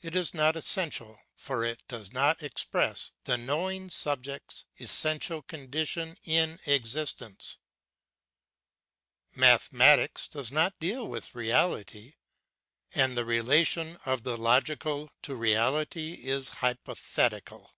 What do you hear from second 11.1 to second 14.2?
reality, and the relation